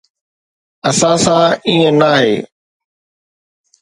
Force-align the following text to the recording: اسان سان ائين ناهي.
اسان 0.89 1.15
سان 1.23 1.47
ائين 1.67 1.93
ناهي. 1.99 2.33